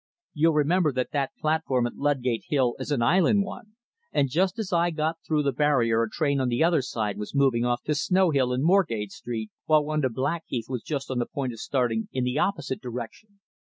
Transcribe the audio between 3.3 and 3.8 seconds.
one,